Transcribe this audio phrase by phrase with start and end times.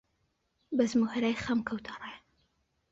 [0.77, 2.13] بەزم و هەرای خەم کەوتە ڕێ